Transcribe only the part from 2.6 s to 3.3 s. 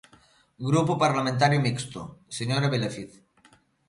Vilafiz.